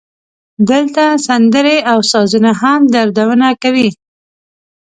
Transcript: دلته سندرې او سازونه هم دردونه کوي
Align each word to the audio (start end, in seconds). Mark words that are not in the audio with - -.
دلته 0.71 1.03
سندرې 1.27 1.77
او 1.91 1.99
سازونه 2.11 2.51
هم 2.61 2.79
دردونه 2.93 3.47
کوي 3.61 3.89